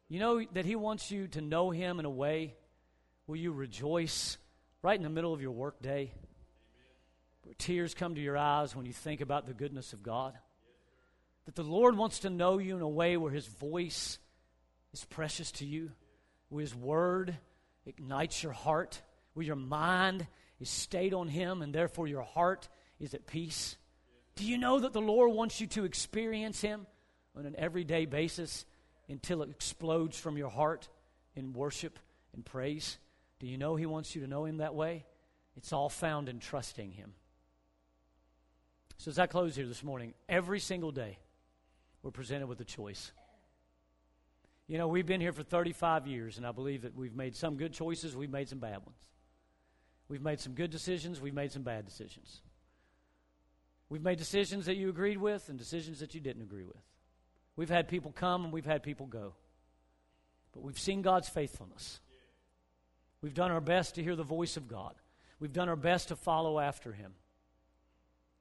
[0.10, 2.56] You know that He wants you to know Him in a way
[3.26, 4.38] where you rejoice
[4.82, 6.14] right in the middle of your workday,
[7.44, 10.34] where tears come to your eyes when you think about the goodness of God?
[11.48, 14.20] That the Lord wants to know you in a way where His voice
[14.94, 15.92] is precious to you,
[16.50, 17.36] where His Word
[17.88, 19.02] ignites your heart,
[19.34, 20.28] where your mind
[20.60, 22.70] is stayed on Him, and therefore your heart
[23.00, 23.76] is at peace?
[24.36, 26.86] Do you know that the Lord wants you to experience Him
[27.36, 28.66] on an everyday basis?
[29.10, 30.88] until it explodes from your heart
[31.36, 32.00] in worship
[32.34, 32.98] and praise?
[33.40, 35.06] Do you know He wants you to know Him that way?
[35.56, 37.14] It's all found in trusting Him.
[38.98, 41.20] So, as I close here this morning, every single day
[42.08, 43.12] we're presented with a choice.
[44.66, 47.58] You know, we've been here for 35 years, and I believe that we've made some
[47.58, 48.96] good choices, we've made some bad ones.
[50.08, 52.40] We've made some good decisions, we've made some bad decisions.
[53.90, 56.82] We've made decisions that you agreed with and decisions that you didn't agree with.
[57.58, 59.34] We've had people come and we've had people go.
[60.54, 62.00] But we've seen God's faithfulness.
[63.22, 64.96] We've done our best to hear the voice of God.
[65.42, 67.16] We've done our best to follow after Him.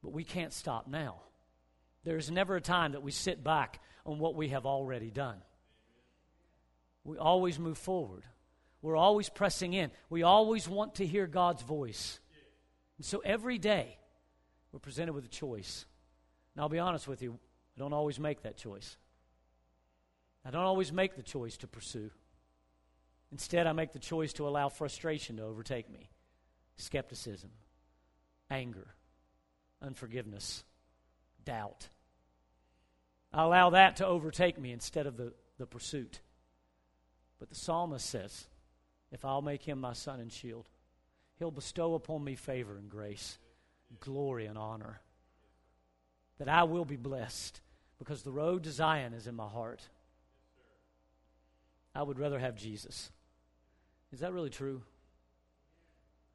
[0.04, 1.16] But we can't stop now.
[2.06, 5.38] There is never a time that we sit back on what we have already done.
[7.02, 8.22] We always move forward.
[8.80, 9.90] We're always pressing in.
[10.08, 12.20] We always want to hear God's voice.
[12.96, 13.98] And so every day,
[14.70, 15.84] we're presented with a choice.
[16.54, 17.40] And I'll be honest with you,
[17.76, 18.96] I don't always make that choice.
[20.44, 22.12] I don't always make the choice to pursue.
[23.32, 26.08] Instead, I make the choice to allow frustration to overtake me
[26.76, 27.50] skepticism,
[28.48, 28.94] anger,
[29.82, 30.62] unforgiveness,
[31.44, 31.88] doubt.
[33.32, 36.20] I allow that to overtake me instead of the, the pursuit.
[37.38, 38.46] But the psalmist says,
[39.12, 40.68] If I'll make him my sun and shield,
[41.38, 43.38] he'll bestow upon me favor and grace,
[44.00, 45.00] glory and honor.
[46.38, 47.60] That I will be blessed
[47.98, 49.82] because the road to Zion is in my heart.
[51.94, 53.10] I would rather have Jesus.
[54.12, 54.82] Is that really true?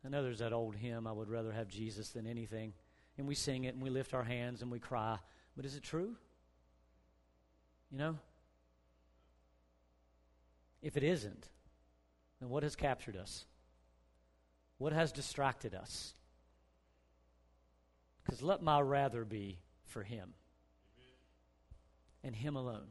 [0.04, 2.74] I know there's that old hymn, I would rather have Jesus than anything.
[3.18, 5.18] And we sing it and we lift our hands and we cry.
[5.56, 6.16] But is it true?
[7.92, 8.18] You know?
[10.82, 11.48] If it isn't,
[12.40, 13.46] then what has captured us?
[14.78, 16.16] What has distracted us?
[18.24, 20.34] Because let my rather be for Him
[22.24, 22.88] and Him alone.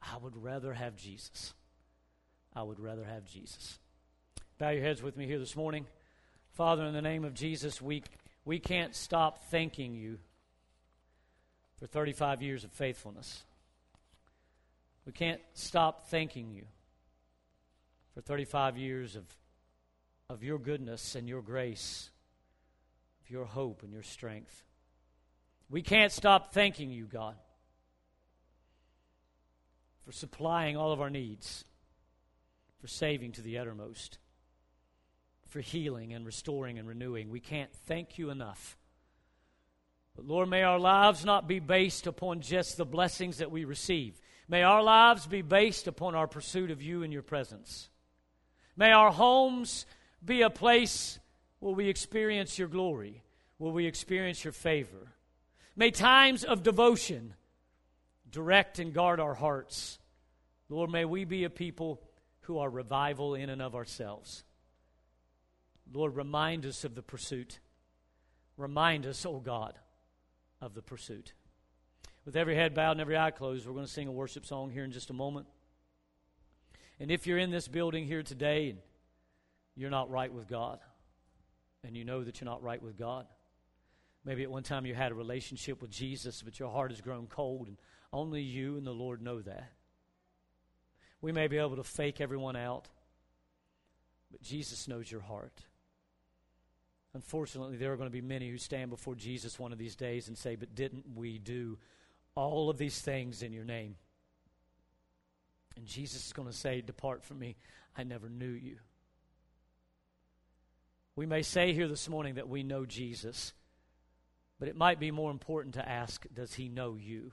[0.00, 1.52] I would rather have Jesus.
[2.54, 3.78] I would rather have Jesus.
[4.58, 5.86] Bow your heads with me here this morning.
[6.52, 8.02] Father, in the name of Jesus, we,
[8.44, 10.18] we can't stop thanking you
[11.78, 13.42] for 35 years of faithfulness.
[15.10, 16.66] We can't stop thanking you
[18.14, 19.24] for 35 years of,
[20.28, 22.10] of your goodness and your grace,
[23.24, 24.62] of your hope and your strength.
[25.68, 27.34] We can't stop thanking you, God,
[30.04, 31.64] for supplying all of our needs,
[32.80, 34.18] for saving to the uttermost,
[35.48, 37.30] for healing and restoring and renewing.
[37.30, 38.78] We can't thank you enough.
[40.14, 44.20] But Lord, may our lives not be based upon just the blessings that we receive.
[44.50, 47.88] May our lives be based upon our pursuit of you and your presence.
[48.76, 49.86] May our homes
[50.24, 51.20] be a place
[51.60, 53.22] where we experience your glory,
[53.58, 55.12] where we experience your favor.
[55.76, 57.34] May times of devotion
[58.28, 60.00] direct and guard our hearts.
[60.68, 62.02] Lord, may we be a people
[62.40, 64.42] who are revival in and of ourselves.
[65.92, 67.60] Lord, remind us of the pursuit.
[68.56, 69.78] Remind us, oh God,
[70.60, 71.34] of the pursuit.
[72.24, 74.70] With every head bowed and every eye closed, we're going to sing a worship song
[74.70, 75.46] here in just a moment.
[76.98, 78.78] And if you're in this building here today and
[79.74, 80.78] you're not right with God,
[81.82, 83.26] and you know that you're not right with God,
[84.24, 87.26] maybe at one time you had a relationship with Jesus, but your heart has grown
[87.26, 87.78] cold, and
[88.12, 89.72] only you and the Lord know that.
[91.22, 92.88] We may be able to fake everyone out,
[94.30, 95.64] but Jesus knows your heart.
[97.14, 100.28] Unfortunately, there are going to be many who stand before Jesus one of these days
[100.28, 101.78] and say, But didn't we do
[102.40, 103.96] all of these things in your name.
[105.76, 107.56] And Jesus is going to say, Depart from me,
[107.96, 108.76] I never knew you.
[111.16, 113.52] We may say here this morning that we know Jesus,
[114.58, 117.32] but it might be more important to ask, Does he know you?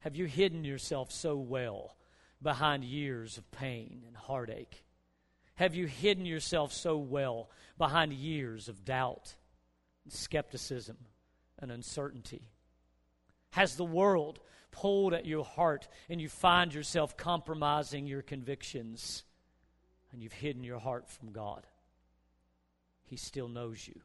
[0.00, 1.96] Have you hidden yourself so well
[2.40, 4.84] behind years of pain and heartache?
[5.54, 9.34] Have you hidden yourself so well behind years of doubt
[10.04, 10.96] and skepticism
[11.58, 12.51] and uncertainty?
[13.52, 14.40] Has the world
[14.70, 19.24] pulled at your heart and you find yourself compromising your convictions
[20.10, 21.66] and you've hidden your heart from God?
[23.04, 24.00] He still knows you.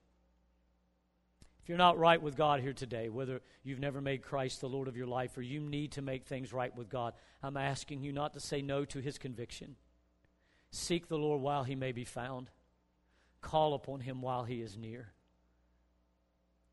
[1.62, 4.90] If you're not right with God here today, whether you've never made Christ the Lord
[4.90, 8.12] of your life or you need to make things right with God, I'm asking you
[8.12, 9.78] not to say no to His conviction.
[10.72, 12.50] Seek the Lord while He may be found,
[13.42, 15.14] call upon Him while He is near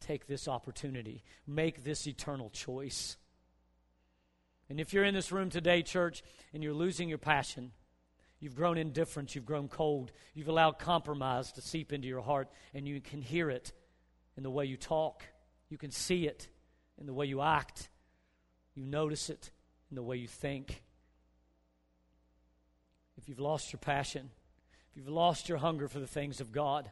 [0.05, 3.17] take this opportunity, make this eternal choice.
[4.69, 7.73] And if you're in this room today, church, and you're losing your passion,
[8.41, 12.87] you've grown indifferent, you've grown cold, you've allowed compromise to seep into your heart, and
[12.87, 13.73] you can hear it
[14.37, 15.23] in the way you talk,
[15.69, 16.49] you can see it
[16.99, 17.89] in the way you act,
[18.75, 19.51] you notice it
[19.91, 20.83] in the way you think.
[23.17, 24.31] If you've lost your passion,
[24.91, 26.91] if you've lost your hunger for the things of God,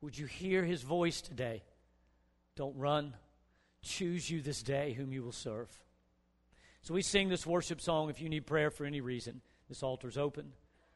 [0.00, 1.62] would you hear his voice today?
[2.58, 3.14] Don't run.
[3.82, 5.70] Choose you this day whom you will serve.
[6.82, 9.42] So we sing this worship song if you need prayer for any reason.
[9.68, 10.50] This altar's open.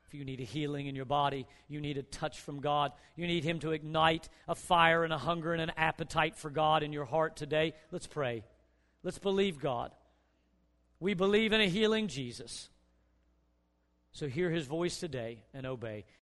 [0.09, 3.29] If you need a healing in your body, you need a touch from God, you
[3.29, 6.93] need Him to ignite a fire and a hunger and an appetite for God in
[6.93, 8.43] your heart today, let's pray.
[9.05, 9.93] Let's believe God.
[10.99, 12.71] We believe in a healing Jesus.
[14.11, 16.07] So hear His voice today and obey.